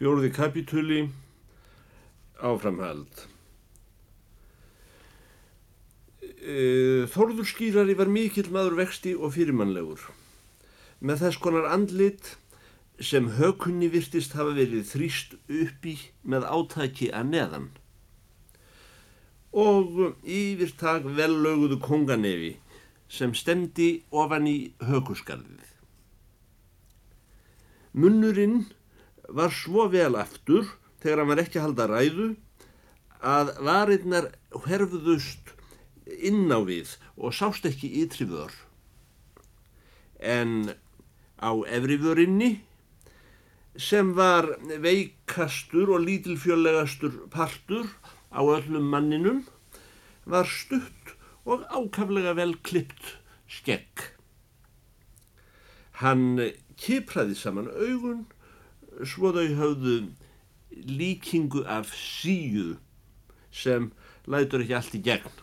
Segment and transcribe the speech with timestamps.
[0.00, 1.00] Fjóruði kapitúli
[2.40, 3.26] áframhald.
[6.40, 6.54] E,
[7.12, 10.06] Þorður skýrari var mikill maður vexti og fyrirmannlegur.
[11.04, 12.32] Með þess konar andlit
[12.96, 15.94] sem hökunni virtist hafa verið þrýst uppi
[16.24, 17.68] með átæki að neðan.
[19.52, 22.54] Og yfirtak vellauguðu konganefi
[23.12, 25.72] sem stemdi ofan í hökuskarðið.
[28.00, 28.62] Munnurinn
[29.30, 30.66] var svo vel aftur
[31.02, 32.28] þegar hann var ekki að halda ræðu
[33.20, 34.30] að varirnar
[34.66, 35.54] herfuðust
[36.10, 38.52] inn á við og sást ekki ytri vör.
[40.18, 40.72] En
[41.40, 42.60] á efrivörinni
[43.80, 44.48] sem var
[44.82, 47.86] veikastur og lítilfjörlegastur partur
[48.34, 49.44] á öllum manninum
[50.26, 51.14] var stutt
[51.46, 53.16] og ákaflega vel klippt
[53.48, 54.10] skegg.
[56.00, 58.26] Hann kipraði saman augun
[59.06, 59.96] svo þau höfðu
[60.70, 62.76] líkingu af síu
[63.52, 63.90] sem
[64.30, 65.42] lætur ekki allt í gegn.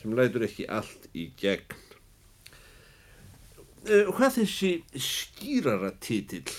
[0.00, 1.82] Sem lætur ekki allt í gegn.
[3.86, 6.50] Uh, hvað þessi skýrara titill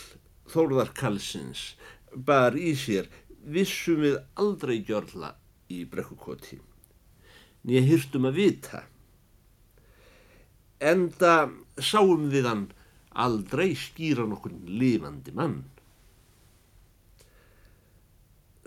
[0.47, 1.73] Þórðar Kalsins
[2.15, 3.09] bar í sér
[3.43, 5.33] vissum við aldrei gjörla
[5.71, 6.59] í brekkukoti.
[7.67, 8.83] Nýja hýrstum að vita.
[10.79, 11.49] Enda
[11.83, 12.65] sáum við hann
[13.25, 15.63] aldrei skýra nokkur lifandi mann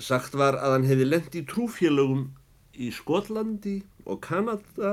[0.00, 2.30] Sagt var að hann hefði lendt í trúfélögum
[2.80, 4.92] í Skotlandi og Kanada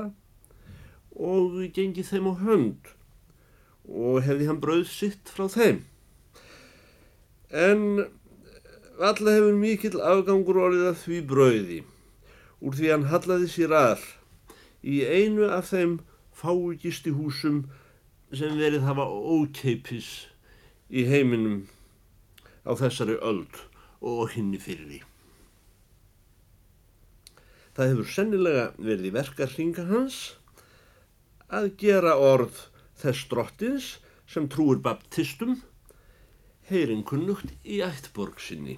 [1.15, 2.89] og gengið þeim á hönd
[3.87, 5.79] og hefði hann brauð sitt frá þeim.
[7.47, 8.03] En
[8.99, 11.79] alla hefur mikill afgangur orðið að því brauði
[12.59, 14.05] úr því hann hallaði sér að
[14.83, 15.99] í einu af þeim
[16.35, 17.63] fáugisti húsum
[18.35, 20.09] sem verið hafa ókeipis
[20.91, 21.61] í heiminum
[22.67, 23.61] á þessari öld
[24.03, 24.99] og hinni fyrir því.
[27.77, 30.19] Það hefur sennilega verið í verkarhinga hans
[31.47, 32.65] að gera orð
[32.99, 33.89] þess drottins
[34.27, 35.59] sem trúir baptistum
[36.67, 38.75] heyrinkunnugt í ættborg sinni.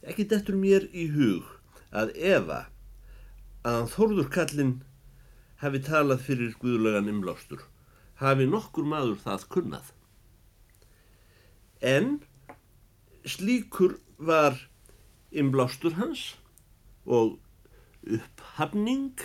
[0.00, 1.50] Ekki dettur mér í hug
[1.92, 2.62] að Eva
[3.66, 4.76] að hann þórður kallinn
[5.60, 7.62] hafi talað fyrir Guðlögan umlástur,
[8.20, 9.92] hafi nokkur maður það kunnað.
[11.80, 12.20] En
[13.24, 14.56] slíkur var
[15.30, 16.34] inblástur hans
[17.06, 17.38] og
[18.04, 19.20] upphafning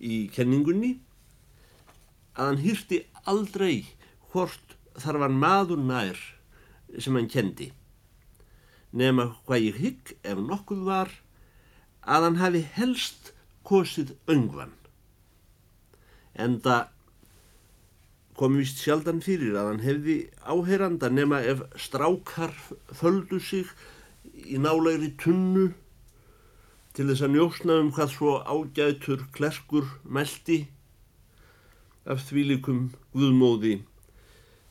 [0.00, 0.96] í kenningunni
[2.38, 3.84] að hann hýrti aldrei
[4.32, 6.18] hvort þar var maður nær
[6.98, 7.70] sem hann kendi
[8.96, 11.12] nema hvað ég hygg ef nokkuð var
[12.02, 13.32] að hann hafi helst
[13.66, 14.72] kosið öngvan
[16.34, 16.88] enda
[18.38, 20.16] kom vist sjaldan fyrir að hann hefði
[20.48, 22.54] áheyranda nema ef strákar
[22.96, 23.68] földu sig
[24.48, 25.66] í nálegri tunnu
[26.96, 30.62] til þess að njósna um hvað svo ágætur klerkur meldi
[32.08, 33.76] af þvílikum guðmóði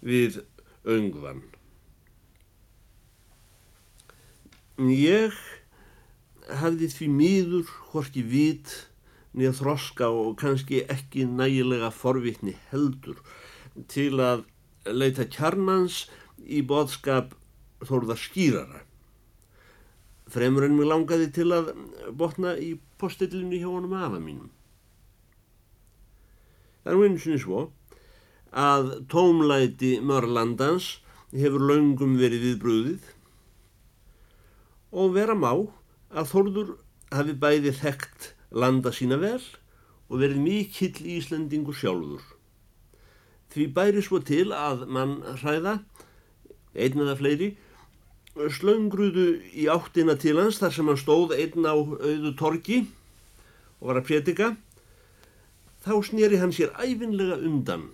[0.01, 0.41] við
[0.89, 1.43] öngvan.
[4.79, 5.35] Ég
[6.61, 8.73] hafði því mýður horki vit
[9.39, 13.21] niður þroska og kannski ekki nægilega forvitni heldur
[13.91, 14.45] til að
[14.89, 16.05] leita kjarnans
[16.43, 17.33] í boðskap
[17.85, 18.83] þóruðar skýrara.
[20.29, 21.73] Fremur en mér langaði til að
[22.15, 24.49] botna í postillinu hjá honum afa mínum.
[26.83, 27.63] Það er og svo
[28.49, 30.99] að tómlæti mörlandans
[31.31, 33.09] hefur laungum verið viðbröðið
[34.89, 35.51] og vera má
[36.09, 36.71] að Þórður
[37.13, 39.41] hafi bæði þekkt landa sína vel
[40.09, 42.23] og verið mikill Íslendingur sjálfur.
[43.49, 45.79] Því bæri svo til að mann hræða,
[46.77, 47.49] einn eða fleiri,
[48.35, 49.27] slöngruðu
[49.57, 52.83] í áttina til hans þar sem hann stóð einn á auðu torki
[53.79, 54.49] og var að prétika.
[55.83, 57.89] Þá snýri hann sér æfinlega undan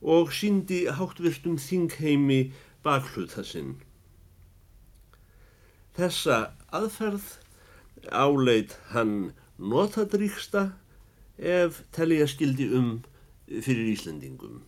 [0.00, 2.52] og síndi háttvirtum þingheimi
[2.84, 3.74] bakhlutða sinn.
[5.96, 7.28] Þessa aðferð
[8.12, 10.70] áleit hann notadríksta
[11.38, 12.90] ef telja skildi um
[13.46, 14.60] fyrir Íslandingum.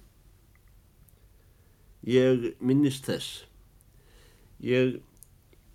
[2.06, 3.44] Ég minnist þess.
[4.62, 4.98] Ég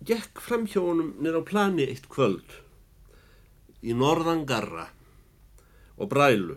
[0.04, 2.60] gekk fram hjá honum nýra á plani eitt kvöld
[3.84, 4.88] í norðan garra
[6.00, 6.56] og brælu.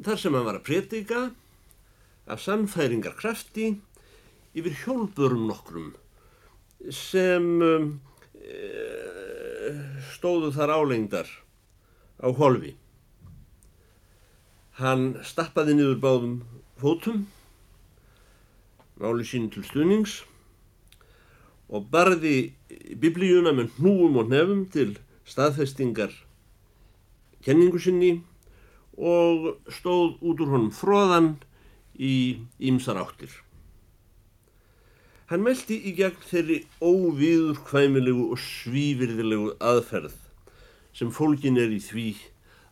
[0.00, 1.22] Þar sem hann var að prétika
[2.30, 3.74] af samfæringar krafti
[4.56, 5.90] yfir hjólpurum nokkrum
[6.94, 7.90] sem um,
[10.14, 11.28] stóðu þar álengdar
[12.20, 12.74] á holfi.
[14.80, 16.40] Hann stappaði niður báðum
[16.80, 17.26] fótum
[19.00, 20.20] máli sín til stuðnings
[21.72, 22.52] og barði
[23.00, 24.90] biblíuna með hnúum og nefum til
[25.28, 26.12] staðfestingar
[27.44, 28.18] kenningu sinni
[28.96, 31.30] og stóð út úr honum fróðan
[31.96, 33.32] í ýmsar áttir.
[35.30, 40.16] Hann meldi í gegn þeirri óvíður kvæmilegu og svívirðilegu aðferð
[40.98, 42.06] sem fólkin er í því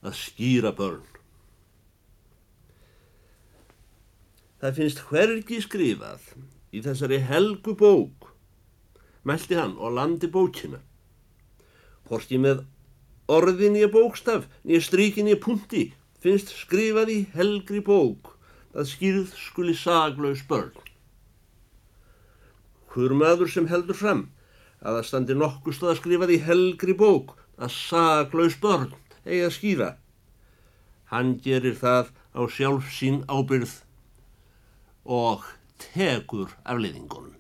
[0.03, 1.05] að skýra börn.
[4.59, 6.33] Það finnst hvergi skrifað
[6.75, 8.33] í þessari helgu bók,
[9.23, 10.83] meldi hann og landi bókina.
[12.11, 12.67] Hvorki með
[13.31, 18.35] orðin í bókstaf, nýja stríkin í punti, finnst skrifað í helgri bók
[18.75, 20.88] að skýrð skuli saglaus börn.
[22.99, 24.25] Hver maður sem heldur fram
[24.83, 28.89] að það standi nokkuð stóð að skrifa því helgri bók að saglaus börn
[29.23, 29.91] eigi að skýra.
[31.13, 33.77] Hann gerir það á sjálf sín ábyrð
[35.07, 35.47] og
[35.79, 37.37] tekur afleiðingunum.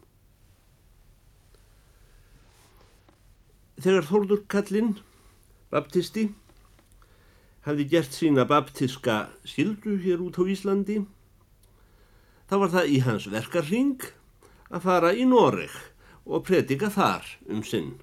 [3.82, 4.93] Þegar Þórður Kallinn,
[5.75, 6.28] baptisti,
[7.66, 11.00] hafði gert sína baptiska skildu hér út á Íslandi,
[12.46, 14.08] þá var það í hans verkarring
[14.69, 15.73] að fara í Noreg
[16.29, 17.97] og predika þar um sinn.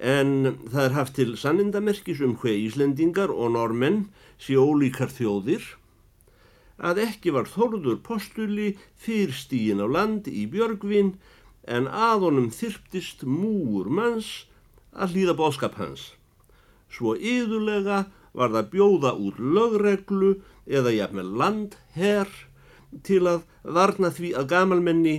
[0.00, 4.06] En það er haft til sannindamerkis um hver Íslendingar og normenn
[4.40, 5.64] sé ólíkar þjóðir
[6.78, 11.14] að ekki var þorður postuli fyrstígin á land í Björgvin
[11.70, 14.46] en að honum þyrptist múur manns
[14.92, 16.12] að hlýða bóðskap hans.
[16.90, 20.34] Svo yðurlega var það bjóða út lögreglu
[20.66, 22.34] eða jafnveg landherr
[23.02, 25.16] til að varna því að gamalmenni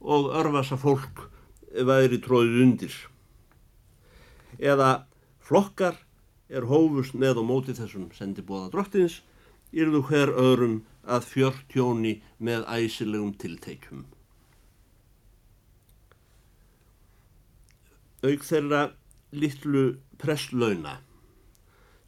[0.00, 1.24] og örfasa fólk
[1.72, 2.94] væri tróðið undir.
[4.58, 5.06] Eða
[5.44, 5.98] flokkar
[6.48, 9.20] er hófust með og móti þessum sendibóða drottins
[9.72, 10.78] yrðu hver öðrum
[11.08, 14.06] að fjörtjóni með æsilegum tilteikum.
[18.24, 18.88] Aug þeirra
[19.30, 19.84] litlu
[20.18, 20.98] presslauna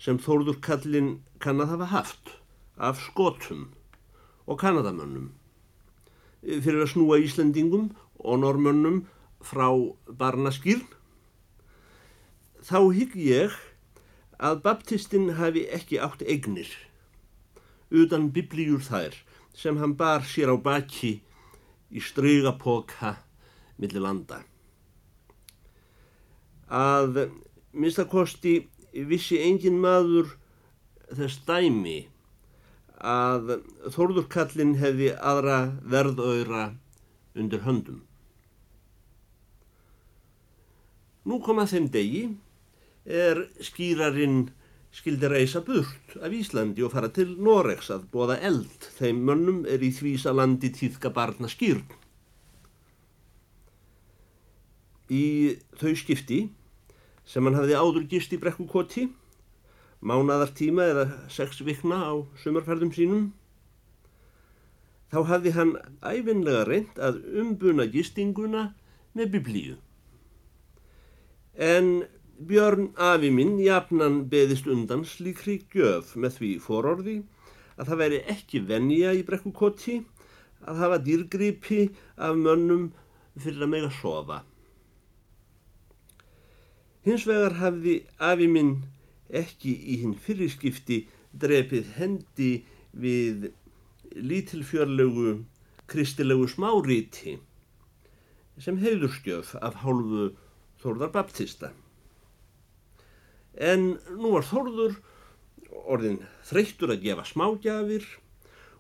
[0.01, 2.33] sem Þórður Kallin kann að hafa haft
[2.81, 3.69] af skotum
[4.50, 5.31] og kanadamönnum.
[6.43, 9.05] Fyrir að snúa Íslandingum og normönnum
[9.44, 9.69] frá
[10.19, 10.85] barnaskýrn
[12.64, 13.56] þá hygg ég
[14.41, 16.69] að baptistinn hafi ekki átt eignir
[17.91, 19.17] utan biblíur þær
[19.56, 21.20] sem hann bar sér á baki
[21.91, 23.17] í strygapóka
[23.81, 24.43] millir landa.
[26.70, 27.31] Að
[27.73, 28.61] minnstakosti
[28.93, 30.37] vissi engin maður
[31.17, 31.99] þess dæmi
[33.00, 33.56] að
[33.94, 36.64] Þórðurkallin hefði aðra verðauðra
[37.38, 38.02] undir höndum.
[41.25, 42.23] Nú kom að þeim degi
[43.05, 44.49] er skýrarinn
[44.94, 49.82] skildi reysa burt af Íslandi og fara til Noregs að bóða eld þeim mönnum er
[49.85, 51.85] í þvísa landi tíðka barna skýrn.
[55.11, 56.41] Í þau skipti
[57.26, 59.08] sem hann hafði áður gist í brekkukoti
[60.00, 62.12] mánadartíma eða sex vikna á
[62.43, 63.26] sumarferðum sínum
[65.12, 68.70] þá hafði hann æfinlega reynd að umbuna gistinguna
[69.19, 69.76] með biblíu.
[71.58, 72.06] En
[72.41, 77.17] Björn afi minn jafnan beðist undan slíkri gjöf með því fororði
[77.76, 79.99] að það væri ekki venja í brekkukoti
[80.64, 81.82] að hafa dýrgripi
[82.17, 82.86] af mönnum
[83.36, 84.39] fyrir að mega sofa.
[87.05, 87.98] Hins vegar hafði
[88.31, 88.72] afi minn
[89.32, 91.05] ekki í hinn fyrirskipti
[91.43, 92.51] drefið hendi
[92.91, 93.51] við
[94.17, 95.41] lítilfjörlegu
[95.91, 97.37] kristilegu smáríti
[98.60, 100.31] sem heiðurskjöf af hálfu
[100.81, 101.70] Þórðar Baptista.
[103.56, 104.96] En nú var Þórður
[105.91, 108.06] orðin þreyttur að gefa smágjafir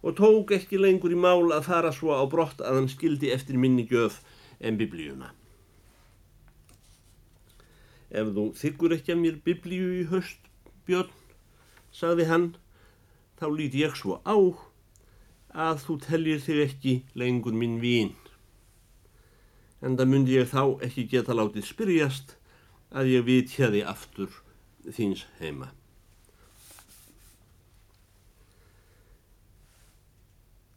[0.00, 3.60] og tók ekki lengur í mál að fara svo á brott að hann skildi eftir
[3.60, 4.22] minni gjöf
[4.60, 5.34] en biblíuna.
[8.10, 10.42] Ef þú þykkur ekki að mér biblíu í höst,
[10.86, 11.12] Björn,
[11.94, 12.48] sagði hann,
[13.38, 14.34] þá líti ég svo á
[15.54, 18.14] að þú tellir þig ekki lengur minn vín.
[19.80, 22.34] En það myndi ég þá ekki geta látið spyrjast
[22.90, 24.34] að ég vitjaði aftur
[24.90, 25.70] þíns heima.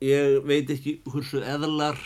[0.04, 2.00] Ég veit ekki hversu eðlar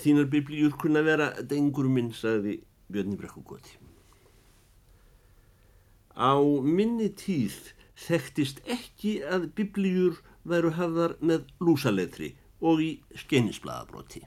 [0.00, 3.83] þínar biblíur kunna vera dengur minn, sagði Björn í brekkugoti.
[6.14, 14.22] Á minni tíð þekktist ekki að biblíur væru hafðar með lúsaletri og í skenisbladabróti.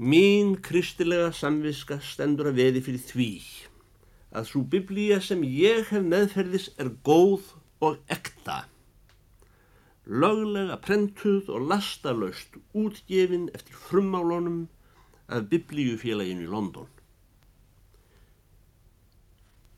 [0.00, 3.32] Mín kristilega samviska stendur að veði fyrir því
[4.30, 7.50] að svo biblía sem ég hef meðferðis er góð
[7.80, 8.66] og ekta.
[10.10, 14.68] löglega prentuð og lastalöst útgefin eftir frummálunum
[15.28, 16.88] af biblíufélaginu í London.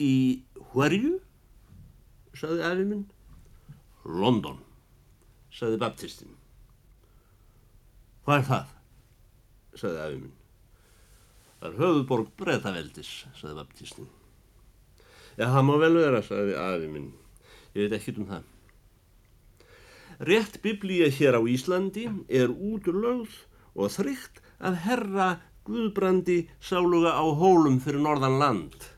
[0.01, 1.19] Í hverju?
[2.37, 3.03] saði afi minn.
[4.05, 4.59] London,
[5.53, 6.33] saði baptistin.
[8.25, 8.73] Hvað er það?
[9.83, 10.39] saði afi minn.
[11.61, 14.09] Það er höfuborg breytaveldis, saði baptistin.
[15.37, 17.13] Já, það má vel vera, saði afi minn.
[17.77, 18.49] Ég veit ekkit um það.
[20.23, 23.33] Rétt biblía hér á Íslandi er útlögð
[23.75, 25.29] og þrygt að herra
[25.67, 28.92] Guðbrandi sáluga á hólum fyrir norðan land.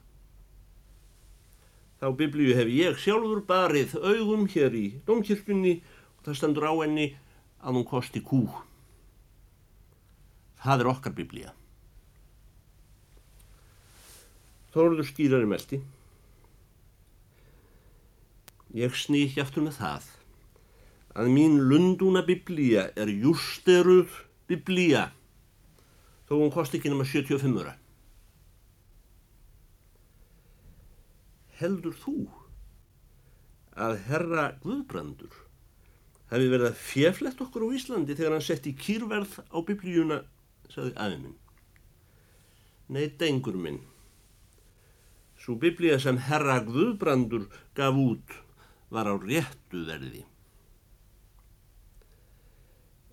[2.05, 7.07] Þá biblíu hef ég sjálfur barið augum hér í domkirkjunni og það stendur á henni
[7.65, 8.43] að hún kosti kú.
[10.61, 11.55] Það er okkar biblía.
[14.75, 15.79] Þóruður skýrar í meldi.
[18.77, 20.11] Ég sník aftur með það
[21.17, 24.13] að mín lundúna biblía er jústeruð
[24.53, 25.07] biblía
[26.29, 27.79] þó hún kosti ekki nema 75 öra.
[31.65, 32.19] Heldur þú
[33.81, 35.39] að herra Guðbrandur
[36.29, 40.21] hefði verið að fjeflett okkur á Íslandi þegar hann sett í kýrverð á biblíuna,
[40.69, 41.39] sagði aðeins minn.
[42.93, 43.81] Nei, dengur minn.
[45.41, 48.39] Svo biblía sem herra Guðbrandur gaf út
[48.93, 50.25] var á réttu verði.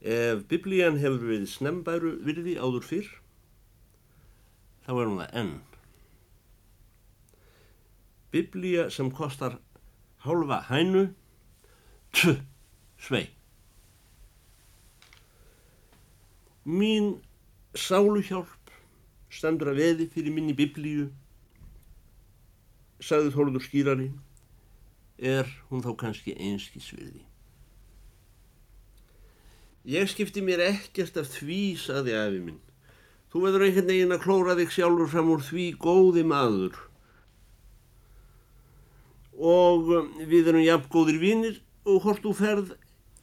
[0.02, 3.12] Ef biblían hefur við snembæru virði áður fyrr,
[4.84, 5.54] þá er hún það enn.
[8.32, 9.58] Biblía sem kostar
[10.24, 11.08] hálfa hænu,
[12.14, 12.36] tfu,
[12.98, 13.30] svei.
[16.66, 17.18] Mín
[17.76, 18.72] sáluhjálp
[19.32, 21.08] stendur að veði fyrir minni biblíu,
[23.02, 24.08] sagði Þóruður skýrari,
[25.18, 27.24] er hún þá kannski einskísvirði.
[29.90, 32.60] Ég skipti mér ekkert af því, saði afi minn.
[33.34, 36.78] Þú veður einhvern veginn að klóra þig sjálfur fram úr því góði maður.
[39.42, 42.74] Og um, við erum jafn góðir vinnir og hvort þú ferð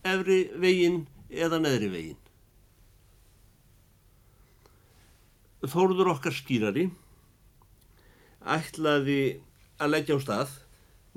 [0.06, 2.22] efri veginn eða neðri veginn.
[5.68, 6.88] Þóruður okkar skýrari
[8.46, 9.20] ætlaði
[9.78, 10.56] að leggja á stað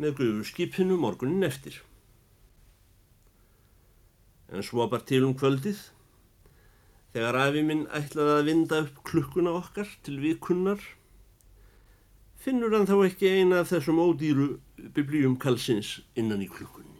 [0.01, 1.77] með guðurskipinu morgunin eftir
[4.51, 5.79] en svo bara til um kvöldið
[7.13, 10.81] þegar afi minn ætlaði að vinda upp klukkuna okkar til vikunnar
[12.41, 14.50] finnur hann þá ekki eina af þessum ódýru
[14.95, 17.00] biblíum kalsins innan í klukkunni.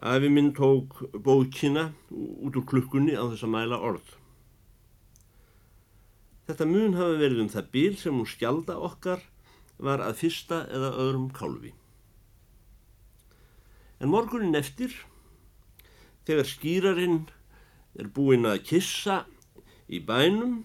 [0.00, 4.14] Afi minn tók bókina út úr klukkunni á þess að mæla orð.
[6.48, 9.20] Þetta mun hafa verið um það bíl sem hún skjalda okkar
[9.78, 11.74] var að fyrsta eða öðrum kálfi.
[14.00, 14.94] En morgunin eftir,
[16.24, 17.20] þegar skýrarinn
[18.00, 19.24] er búinn að kissa
[19.86, 20.62] í bænum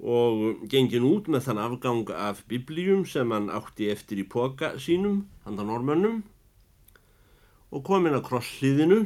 [0.00, 5.26] og gengin út með þann afgang af biblíum sem hann átti eftir í póka sínum,
[5.44, 6.22] handan ormannum,
[7.70, 9.02] og komin að krosslíðinu,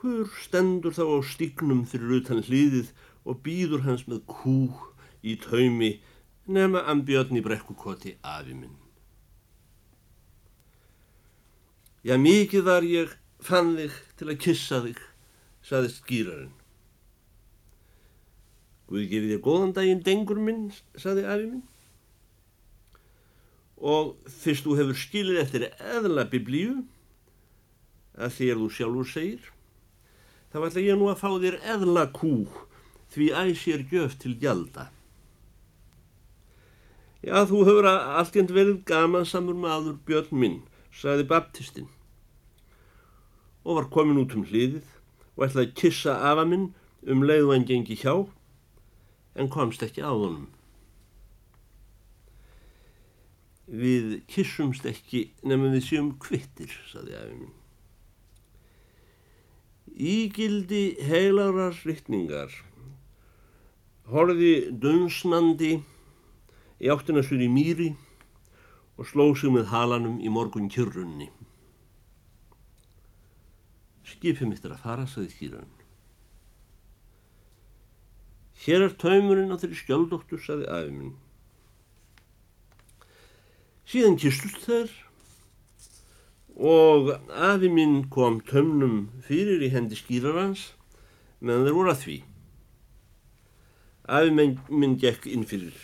[0.00, 2.90] hver stendur þá á stígnum fyrir utan hlýðið
[3.26, 4.58] og býður hans með kú
[5.22, 5.96] í taumi
[6.46, 8.76] nema ambjörn í brekkukoti afi minn.
[12.06, 15.00] Já, mikið var ég fann þig til að kissa þig,
[15.66, 16.54] saði skýrarinn.
[18.86, 21.64] Guði gefið þér góðan daginn, dengur minn, saði afi minn.
[23.76, 26.84] Og fyrst þú hefur skilið eftir eðla biblíu,
[28.16, 29.50] að þér þú sjálfur segir,
[30.52, 32.36] þá ætla ég nú að fá þér eðla kú,
[33.12, 34.88] því æsir gjöf til gjalda.
[37.26, 40.58] Já, þú hefur alltjent verið gaman samur maður björn minn,
[40.94, 41.90] saði baptistinn
[43.66, 44.84] og var komin út um hliðið
[45.34, 46.68] og ætlaði að kissa afa minn
[47.10, 48.14] um leið og hann gengi hjá
[49.36, 50.48] en komst ekki á honum.
[53.66, 57.54] Við kissumst ekki nefnum við séum kvittir, saði afi minn.
[59.96, 62.52] Ígildi heilarar rittningar
[64.12, 65.72] horfi dunsnandi
[66.78, 67.88] í áttina sur í mýri
[68.96, 71.30] og slóð sig með halanum í morgun kjörrunni.
[74.06, 75.75] Skipið mitt er að fara, saði skýran.
[78.64, 81.14] Hér er taumurinn á þeirri skjöldóttur, saði afi minn.
[83.86, 84.94] Síðan kistust þær
[86.56, 90.70] og afi minn kom taumnum fyrir í hendi skýrarans
[91.38, 92.16] meðan þeir voru að því.
[94.16, 95.76] Afi minn gekk inn fyrir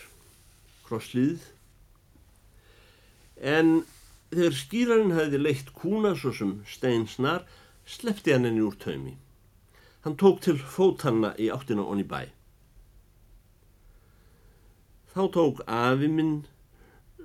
[0.87, 1.45] krosslið
[3.43, 3.83] en
[4.33, 7.43] þegar skýrarinn hefði leitt kúna svo sem steinsnar,
[7.85, 9.17] sleppti hann henni úr taumi.
[10.03, 12.25] Hann tók til fótanna í áttina onni bæ.
[15.13, 16.47] Þá tók afi minn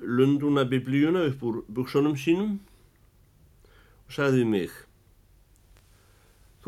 [0.02, 2.60] lunduna biblíuna upp úr buksunum sínum
[4.08, 4.76] og sagði mig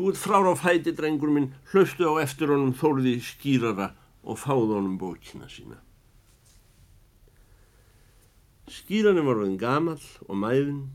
[0.00, 3.90] Þú ert frára á fæti, drengur minn, hlaustu á eftir honum þóriði skýrara
[4.24, 5.76] og fáð honum bókina sína.
[8.64, 10.86] Skýranum var hann gamal og mæðin,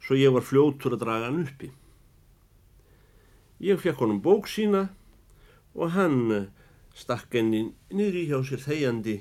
[0.00, 1.68] svo ég var fljótur að draga hann uppi.
[3.60, 4.86] Ég fekk honum bók sína
[5.76, 6.48] og hann
[6.98, 9.18] stakk henni niður í hjá sér þegjandi,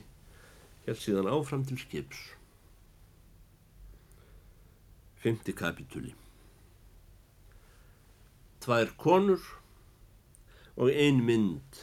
[0.87, 2.23] held síðan áfram til skips.
[5.21, 6.13] Fymti kapitúli
[8.61, 9.43] Tvær konur
[10.75, 11.77] og ein mynd.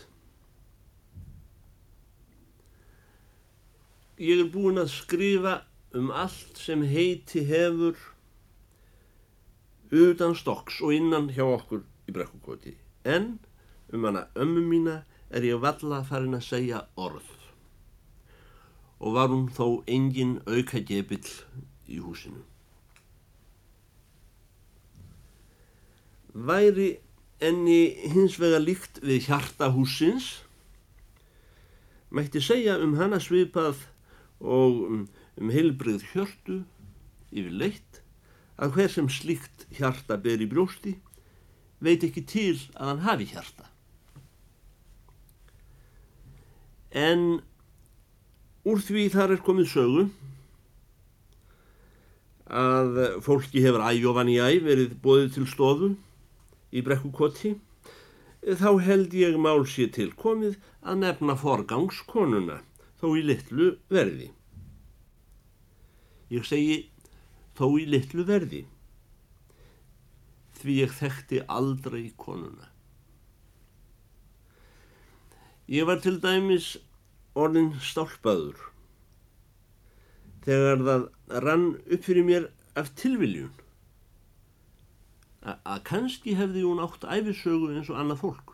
[4.21, 5.55] Ég er búin að skrifa
[5.97, 7.97] um allt sem heiti hefur
[9.95, 12.75] utan stokks og innan hjá okkur í brekkukoti.
[13.05, 13.39] En
[13.95, 15.01] um hana ömmu mína
[15.35, 17.27] er ég valla farin að segja orð.
[19.03, 21.27] Og var hún þó engin auka gebill
[21.91, 22.45] í húsinu.
[26.35, 26.95] Væri
[27.43, 30.31] enni hins vega líkt við hjarta húsins,
[32.15, 33.83] mætti segja um hana svipað
[34.39, 35.05] og um,
[35.39, 36.63] um heilbrið hjörtu
[37.35, 38.03] yfir leitt
[38.55, 40.95] að hver sem slíkt hjarta ber í brjósti
[41.83, 43.74] veit ekki til að hann hafi hjarta.
[46.95, 47.43] En
[48.65, 50.05] úr því þar er komið sögu
[52.55, 55.89] að fólki hefur æjofan í æ verið bóðið til stofu
[56.71, 57.57] í brekkukoti
[58.45, 62.61] þá held ég mál sér til komið að nefna forgangskonuna
[63.01, 64.29] þó í litlu verði.
[66.33, 66.77] Ég segi
[67.57, 68.65] þó í litlu verði,
[70.61, 72.74] því ég þekkti aldrei konuna.
[75.69, 76.75] Ég var til dæmis
[77.35, 78.59] orðin stálpaður
[80.45, 81.05] þegar það
[81.45, 83.53] rann upp fyrir mér af tilviljun
[85.45, 88.53] að kannski hefði hún átt æfisögu eins og annað fólk.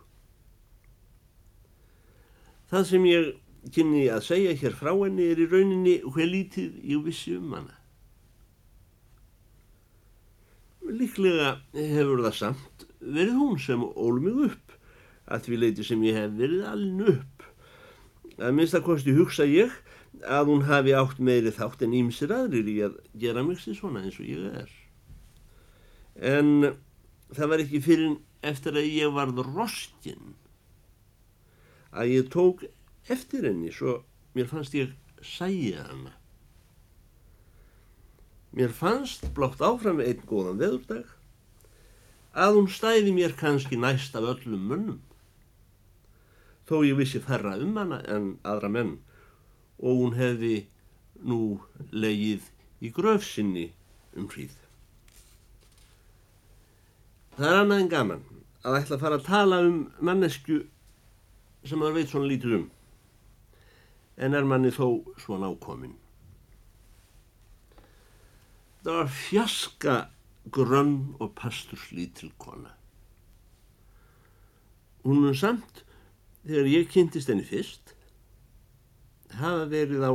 [2.70, 3.28] Það sem ég
[3.74, 7.76] kynni að segja hér frá henni er í rauninni hver lítið ég vissi um hana.
[10.90, 14.69] Líklega hefur það samt verið hún sem ól mig upp
[15.30, 17.46] að því leiti sem ég hef verið alveg upp.
[18.40, 19.72] Að minnst að kosti hugsa ég
[20.26, 24.02] að hún hafi átt meiri þátt en ímsir aðrir í að gera mig sér svona
[24.04, 24.70] eins og ég er.
[26.20, 26.72] En
[27.30, 28.16] það var ekki fyrir
[28.46, 30.34] eftir að ég varð rostinn
[31.90, 32.64] að ég tók
[33.10, 34.00] eftir henni svo
[34.34, 36.14] mér fannst ég sæja hana.
[38.56, 41.10] Mér fannst blátt áfram einn góðan veðurdag
[42.34, 45.00] að hún stæði mér kannski næst af öllum munnum.
[46.70, 48.94] Þó ég vissi færra um hana en aðra menn
[49.80, 50.54] og hún hefði
[51.26, 51.58] nú
[51.90, 52.46] leið
[52.80, 53.66] í gröfsinni
[54.14, 54.54] um hríð.
[57.34, 58.22] Það er annað en gaman
[58.62, 60.60] að ætla að fara að tala um mannesku
[61.64, 62.70] sem maður veit svona lítið um
[64.20, 64.86] en er manni þó
[65.20, 65.96] svona ákomin.
[68.84, 69.94] Það var fjaska
[70.52, 72.74] grönn og pasturslítil kona.
[75.04, 75.84] Hún mun samt,
[76.46, 77.94] þegar ég kynntist henni fyrst,
[79.36, 80.12] hafa verið á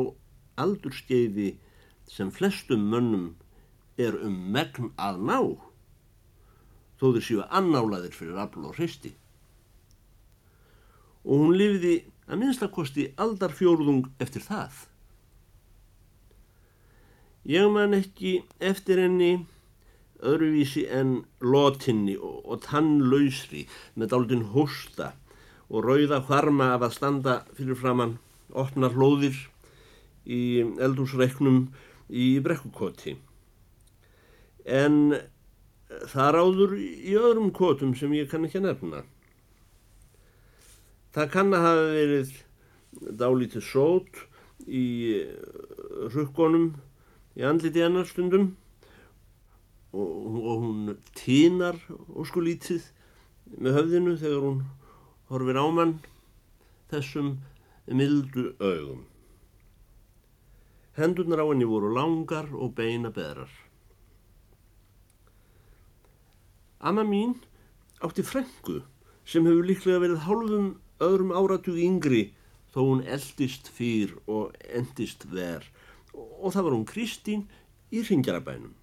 [0.65, 1.53] aldurskeiði
[2.09, 3.29] sem flestum mönnum
[3.97, 5.39] er um megn að ná,
[6.99, 9.13] þó þeir séu annálaðir fyrir afl og hristi.
[11.25, 11.95] Og hún lifiði
[12.29, 14.85] að minnstakosti aldarfjórðung eftir það.
[17.45, 19.45] Ég man ekki eftir henni
[20.25, 25.11] öðruvísi en lotinni og, og tannlausri með daldinn hósta
[25.69, 28.17] og rauða hvarma af að standa fyrir framann
[28.55, 29.37] opnar hlóðir
[30.25, 31.67] í eldúsreiknum
[32.09, 33.15] í brekkukoti.
[34.65, 35.17] En
[36.09, 39.03] það ráður í öðrum kotum sem ég kann ekki að nefna.
[41.15, 42.33] Það kann að hafa verið
[43.19, 44.21] dálítið sót
[44.65, 44.85] í
[46.13, 46.73] rukkonum
[47.35, 48.53] í andliti hennar stundum
[49.95, 51.79] og, og hún tínar
[52.15, 52.89] óskulítið
[53.59, 54.61] með höfðinu þegar hún
[55.29, 55.97] horfir ámann
[56.91, 57.35] þessum
[57.87, 59.05] mildu augum.
[60.95, 63.51] Hendurnar á henni voru langar og beina beðrar.
[66.79, 67.35] Amma mín
[68.05, 68.83] átti frengu
[69.25, 70.67] sem hefur líklega verið hálfum
[71.03, 72.23] öðrum áratug yngri
[72.71, 75.65] þó hún eldist fyrr og endist ver
[76.15, 77.47] og það var hún Kristín
[77.91, 78.73] í ringjarabænum.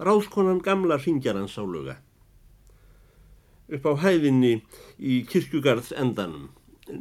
[0.00, 1.98] Ráðskonan gamla ringjarans á luga.
[3.70, 4.56] Upp á hæðinni
[4.98, 6.48] í kirkjugarðs endanum,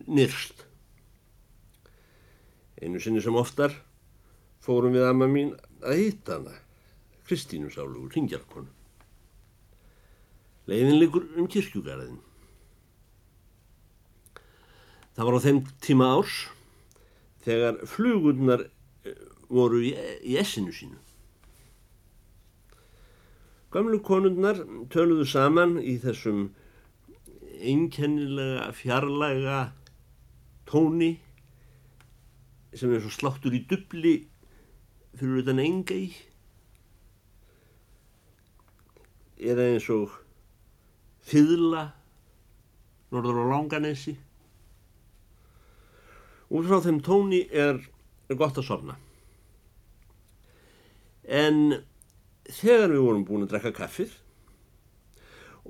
[0.06, 0.66] nýrst.
[2.80, 3.74] Einu sinni sem oftar
[4.64, 6.54] fórum við amma mín að hitta hana,
[7.26, 8.70] Kristínu sálugur, ringjarkonu.
[10.70, 12.20] Leiðin likur um kirkjugarðin.
[15.18, 16.36] Það var á þeim tíma árs
[17.44, 18.68] þegar flugurnar
[19.04, 19.18] eh,
[19.50, 21.00] voru í essinu sínu.
[23.70, 26.48] Gamlu konundnar töluðu saman í þessum
[27.60, 29.60] einkennilega fjarlæga
[30.70, 31.12] tóni
[32.74, 34.16] sem er svo sláttur í dubli
[35.20, 36.10] fyrir utan enga í
[39.50, 40.18] eða eins og
[41.30, 41.86] fyrla
[43.14, 44.16] norður á Langanesi
[46.50, 47.78] Út frá þeim tóni er
[48.34, 48.96] gott að sofna.
[51.30, 51.84] En
[52.50, 54.18] þegar við vorum búin að drekka kaffið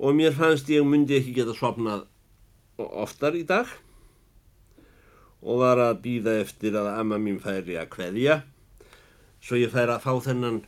[0.00, 2.06] og mér fannst ég myndi ekki geta sofnað
[2.80, 3.68] oftar í dag
[5.40, 8.40] og var að býða eftir að amma mín færi að kveðja.
[9.40, 10.60] Svo ég færi að fá þennan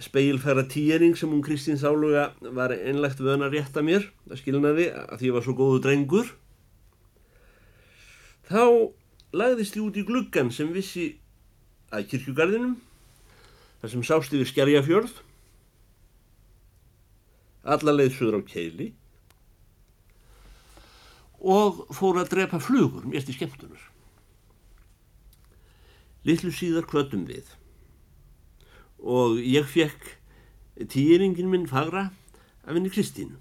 [0.00, 5.28] speilfæra týjering sem hún Kristín Sáluga var einlegt vöna að mér að skilnaði að því
[5.28, 6.28] ég var svo góðu drengur.
[8.48, 8.92] Þá
[9.32, 11.16] lagðist ég út í gluggan sem vissi
[11.92, 12.76] að kirkjugarðinum
[13.80, 15.20] þar sem sást yfir skerjafjörð
[17.76, 18.90] alla leið söður á keili.
[21.40, 23.90] Og fór að drepa flugur mér til skemmtunar
[26.26, 27.46] litlu síðar kvötum við.
[29.00, 30.16] Og ég fekk
[30.92, 32.10] týringin minn fagra
[32.64, 33.38] af henni Kristínu.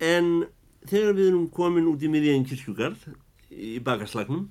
[0.00, 0.46] En
[0.88, 3.08] þegar við erum komin út í miðjægin kirkjugarð
[3.50, 4.46] í bakaslagnum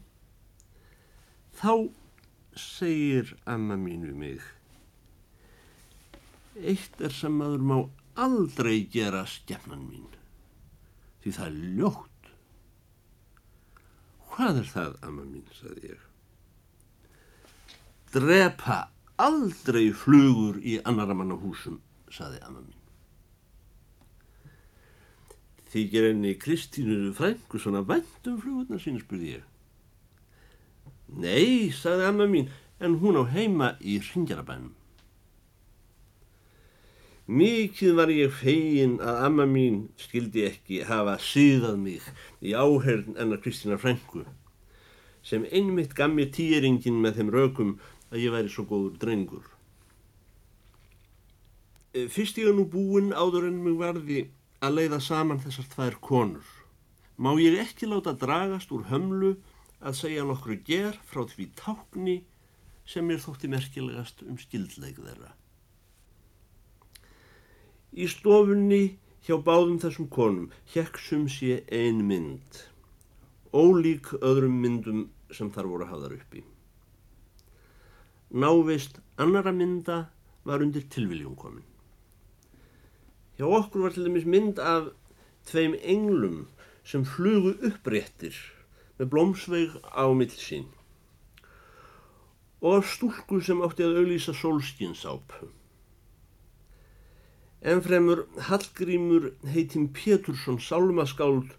[1.58, 1.88] þá
[2.58, 4.46] segir amma mín við mig
[6.62, 7.78] eitt er sem maður má
[8.28, 10.10] aldrei gera skefnan mín
[11.24, 12.32] því það er ljótt
[14.34, 16.08] hvað er það amma mín sagði ég
[18.16, 18.80] drepa
[19.22, 21.82] aldrei flugur í annara manna húsum
[22.14, 22.78] sagði amma mín
[25.68, 29.48] Þykir henni Kristínu frængu svona vendum flugurnar sín, spurði ég.
[31.20, 32.48] Nei, sagði amma mín,
[32.80, 34.72] en hún á heima í ringjarabænum.
[37.28, 42.06] Mikið var ég fegin að amma mín skildi ekki hafa síðað mig
[42.40, 44.22] í áherðn enna Kristína frængu,
[45.20, 47.74] sem einmitt gaf mér týringin með þeim rökum
[48.14, 49.44] að ég væri svo góður drengur.
[52.16, 54.22] Fyrst ég er nú búinn áður en mig varði
[54.64, 56.48] að leiða saman þessar tvær konur.
[57.20, 59.34] Má ég ekki láta dragast úr hömlu
[59.84, 62.16] að segja nokkru ger frá því tákni
[62.88, 65.34] sem mér þótti merkilegast um skildleik þeirra.
[67.96, 72.62] Í stofunni hjá báðum þessum konum hjekksum sé ein mynd,
[73.56, 76.44] ólík öðrum myndum sem þar voru hafðar uppi.
[78.32, 79.98] Návist annara mynda
[80.44, 81.64] var undir tilviljum komin.
[83.38, 84.92] Hjá okkur var til dæmis mynd af
[85.48, 86.48] tveim englum
[86.84, 88.36] sem flugu uppréttir
[88.98, 90.68] með blómsveig á millsín
[92.62, 95.52] og stúlku sem átti að auðlýsa sólskinsápu.
[97.62, 101.56] Ennfremur Hallgrímur heitim Pétursson sálmaskáld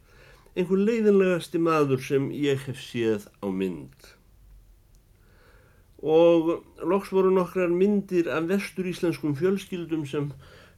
[0.55, 4.07] einhver leiðinlegasti maður sem ég hef séð á mynd.
[5.99, 6.53] Og
[6.87, 10.31] loks voru nokkrar myndir af vestur íslenskum fjölskyldum sem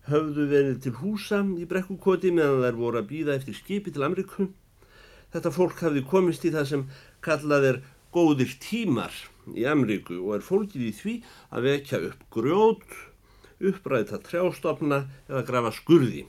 [0.08, 4.48] höfðu verið til húsa í brekkukoti meðan þær voru að býða eftir skipi til Amriku.
[5.30, 6.86] Þetta fólk hafði komist í það sem
[7.20, 7.82] kallað er
[8.16, 9.12] góðir tímar
[9.52, 11.14] í Amriku og er fólkið í því
[11.52, 12.88] að vekja upp grjót,
[13.60, 16.26] uppræta trjástofna eða grafa skurði.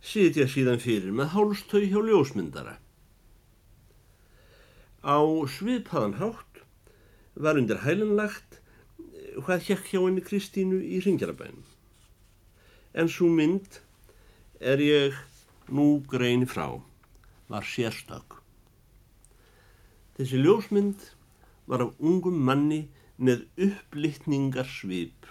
[0.00, 2.78] Sitja síðan fyrir með hálstöy hjá ljósmyndara.
[5.04, 5.18] Á
[5.56, 6.64] sviðpaðan hátt
[7.34, 8.60] var undir hælinlagt
[9.40, 11.68] hvað hjekk hjá henni Kristínu í Ringjarabænum
[12.92, 13.78] en svo mynd
[14.60, 15.18] er ég
[15.70, 16.66] nú grein frá
[17.50, 18.38] var sérstök.
[20.18, 21.04] Þessi ljósmynd
[21.70, 25.28] var af ungum manni með upplittningar svip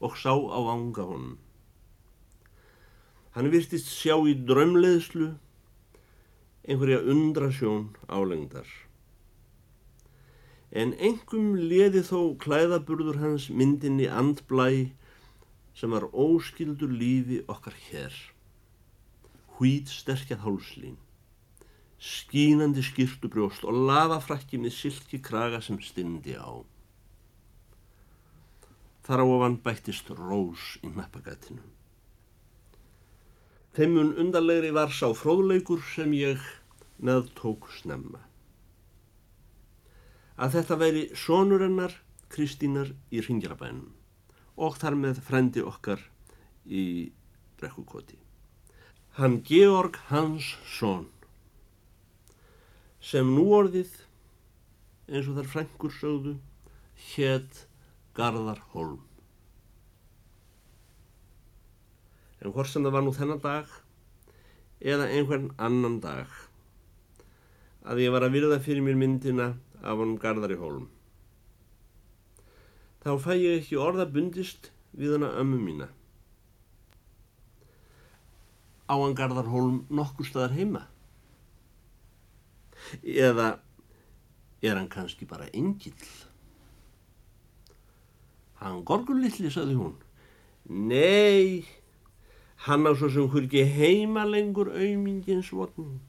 [0.00, 1.38] og sá á ánga honum.
[3.34, 5.34] Hann virtist sjá í drömleðslu
[6.68, 8.68] einhverja undrasjón álengdar.
[10.70, 14.90] En engum leði þó klæðaburður hans myndinni andblæ
[15.78, 18.12] sem var óskildur lífi okkar hér.
[19.56, 20.98] Hvít sterkjað hálslín,
[21.98, 26.62] skínandi skýrtu brjóst og lafafrakki með silki kraga sem stindi á.
[29.08, 31.62] Þar á ofan bættist rós í nappagætinu.
[33.72, 36.42] Þeimun undarlegri var sá fróðleikur sem ég
[37.00, 38.20] neðtók snemma.
[40.36, 41.94] Að þetta væri sonurennar
[42.28, 43.94] Kristínar í Ringjarabænum
[44.60, 46.02] og þar með frendi okkar
[46.68, 46.84] í
[47.56, 48.18] brekkukoti.
[49.16, 51.06] Hann Georg Hansson
[53.00, 53.94] sem nú orðið
[55.08, 56.36] eins og þar frængur sögðu
[57.14, 57.64] hétt
[58.18, 58.98] Garðar Holm.
[62.42, 63.70] En hvort sem það var nú þennan dag
[64.78, 66.32] eða einhvern annan dag
[67.88, 70.88] að ég var að virða fyrir mér myndina af honum Garðari Holm.
[73.06, 75.88] Þá fæ ég ekki orða bundist við hana ömmu mína.
[78.90, 80.86] Á hann Garðar Holm nokkur staðar heima?
[83.02, 83.58] Eða
[84.62, 85.94] er hann kannski bara engill?
[88.58, 89.94] Hann gorgulilli, saði hún.
[90.68, 91.64] Nei,
[92.66, 96.00] hann á svo sem hún ekki heima lengur auðmingins votn.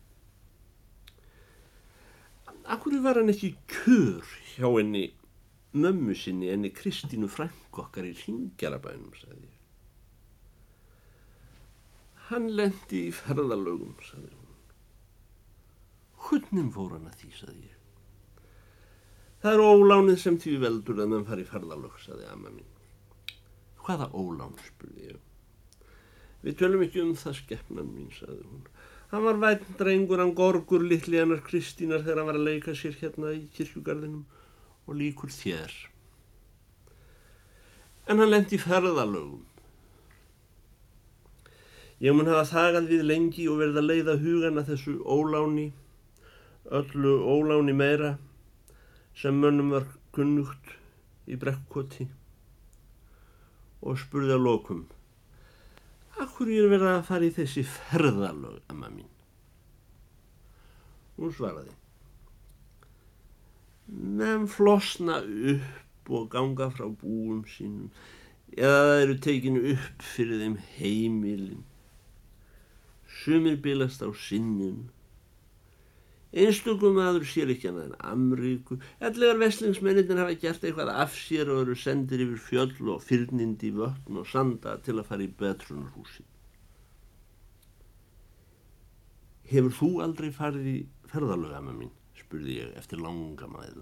[2.69, 5.05] Akkur var hann ekki kjör hjá henni
[5.73, 9.57] mömmu sinni enni Kristínu Frankokkar í Ringjarabænum, saði ég.
[12.29, 14.55] Hann lendi í ferðalögum, saði hún.
[16.29, 17.78] Hunnum fór hann að því, saði ég.
[19.39, 22.67] Það er ólánið sem því veldur að mann fari ferðalög, saði amma mín.
[23.85, 25.21] Hvaða ólán, spurði ég.
[26.43, 28.65] Við tölum ekki um það skeppnan mín, saði hún.
[29.13, 32.99] Hann var vænt drengur, hann gorgur litli hennar Kristínar þegar hann var að leika sér
[32.99, 34.27] hérna í kirkjugarðinum
[34.85, 35.71] og líkur þér.
[38.11, 39.45] En hann lendi ferðalögum.
[42.03, 45.71] Ég mun hafa þagað við lengi og verið að leiða hugana þessu óláni,
[46.67, 48.17] öllu óláni meira
[49.19, 50.71] sem mönnum var kunnugt
[51.27, 52.05] í brekkoti
[53.83, 54.85] og spurði að lokum
[56.19, 59.07] Akkur ég er verið að fara í þessi ferðalög, amma mín?
[61.15, 61.75] Hún svaraði
[63.89, 67.91] Menn flosna upp og ganga frá búum sínum
[68.55, 71.65] eða það eru tekinu upp fyrir þeim heimilin
[73.19, 74.87] Sumir bilast á sinninu
[76.29, 78.77] Einstökum aður sér ekki annað en Amríku.
[79.01, 84.19] Ellegar veslingsmenninir hafa gert eitthvað af sér og eru sendir yfir fjöll og fyrnindi vötn
[84.21, 86.25] og sanda til að fara í betrunarhúsi.
[89.49, 90.77] Hefur þú aldrei farið í
[91.09, 91.95] ferðalögama mín?
[92.19, 93.81] spurði ég eftir langa maður.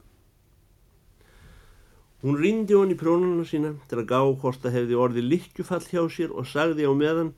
[2.23, 6.01] Hún rindi hon í prónuna sína til að gá hvort það hefði orðið likkjufall hjá
[6.15, 7.35] sér og sagði á meðan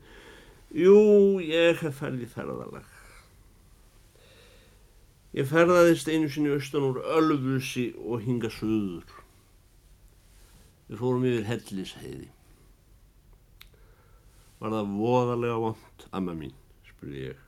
[0.70, 2.99] Jú, ég hef farið í ferðalag.
[5.36, 9.20] Ég ferðaðist einu sinni austan úr Ölfusi og hinga söður.
[10.90, 12.30] Við fórum yfir hellisheiði.
[14.60, 16.56] Var það voðalega vond, amma mín,
[16.88, 17.44] spurði ég.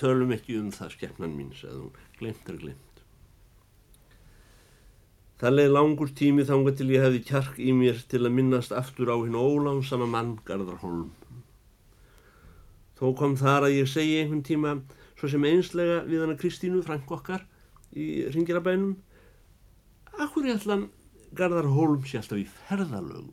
[0.00, 2.06] Tölum ekki um það, skeppnan mín, sagði hún.
[2.16, 3.02] Glemt er glemt.
[5.40, 9.12] Það leið langur tími þánga til ég hefði kjark í mér til að minnast aftur
[9.12, 11.10] á hinn ólánsama mann Garðarholm.
[13.00, 14.74] Þó kom þar að ég segi einhvern tíma
[15.16, 17.46] svo sem einslega við hana Kristínu Frank okkar
[17.96, 18.98] í Ringirabænum
[20.20, 20.88] Akkur ég ætlan
[21.36, 23.32] Garðar Holm sé alltaf í ferðalögum?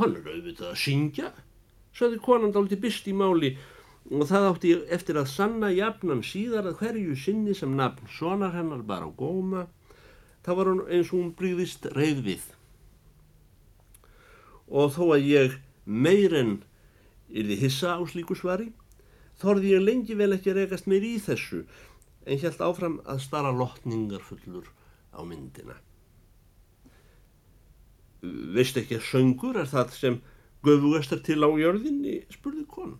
[0.00, 1.32] Hann er auðvitað að syngja
[1.96, 3.50] saði konan dálti byrst í máli
[4.10, 8.82] og það átti eftir að sanna jafnan síðar að hverju sinni sem nafn sonar hennar
[8.86, 9.66] bara á góma.
[10.40, 12.46] Þá var hún eins og hún bríðist reyð við.
[14.70, 16.54] Og þó að ég meir en
[17.30, 18.70] Yrði hissa á slíku svari?
[19.40, 21.62] Þorði ég lengi vel ekki að rekast mér í þessu
[22.26, 24.66] en helt áfram að stara lotningar fullur
[25.16, 25.76] á myndina.
[28.20, 30.18] Veist ekki að söngur er það sem
[30.66, 32.98] göfugastar til á jörðinni, spurði konan.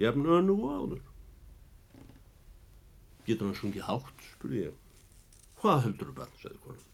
[0.00, 1.04] Jafn önu og áður.
[3.28, 4.74] Getur hann sungið hátt, spurði ég.
[5.62, 6.90] Hvað heldur þú bara, sagði konan.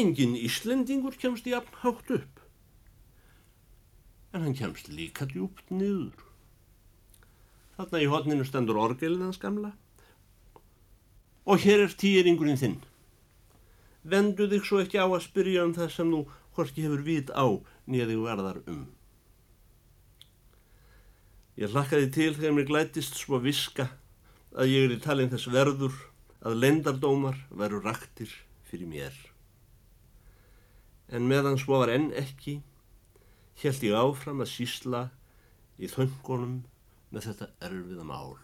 [0.00, 2.39] Engin Íslendingur kemst jafn hátt upp
[4.32, 6.14] en hann kemst líka djúpt niður.
[7.76, 9.72] Þarna í hodninu stendur orgelin hans gamla
[11.50, 12.78] og hér er týringurinn þinn.
[14.06, 16.20] Vendu þig svo ekki á að spyrja um það sem þú
[16.54, 17.46] hvorki hefur vit á
[17.90, 18.84] nýðið verðar um.
[21.60, 23.90] Ég hlakkaði til þegar mér glætist svo viska
[24.56, 25.96] að ég er í talin þess verður
[26.40, 28.30] að lendardómar veru raktir
[28.68, 29.16] fyrir mér.
[31.10, 32.60] En meðan svo var enn ekki
[33.62, 35.02] held ég áfram að sísla
[35.80, 36.60] í þöngunum
[37.12, 38.38] með þetta erfiða mál.